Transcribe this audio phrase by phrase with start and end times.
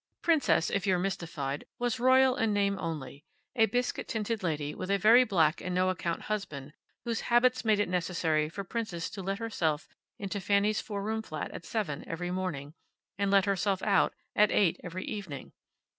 [0.23, 3.23] Princess, if you're mystified, was royal in name only
[3.55, 6.73] a biscuit tinted lady, with a very black and no account husband
[7.05, 9.87] whose habits made it necessary for Princess to let herself
[10.17, 12.73] into Fanny's four room flat at seven every morning,
[13.19, 15.51] and let herself out at eight every evening.